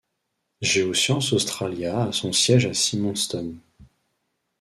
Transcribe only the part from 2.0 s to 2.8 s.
a son siège à